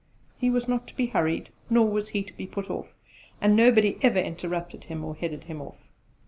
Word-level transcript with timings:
He 0.39 0.49
was 0.49 0.67
not 0.67 0.87
to 0.87 0.95
be 0.95 1.05
hurried, 1.13 1.49
nor 1.69 1.87
was 1.87 2.09
he 2.09 2.23
to 2.23 2.33
be 2.33 2.47
put 2.47 2.71
off, 2.71 2.87
and 3.39 3.55
nobody 3.55 3.99
ever 4.01 4.17
interrupted 4.17 4.85
him 4.85 5.03
or 5.05 5.13
headed 5.13 5.43
him 5.43 5.61
off. 5.61 5.83